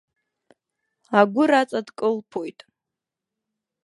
Агәыр 1.19 1.51
аҵа 1.59 1.79
дкылԥоит. 1.87 2.59